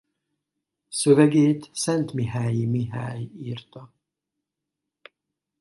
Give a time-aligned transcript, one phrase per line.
[0.89, 3.91] Szövegét Szentmihályi Mihály írta.